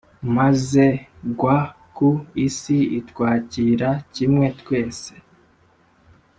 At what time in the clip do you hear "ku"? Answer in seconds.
1.95-2.09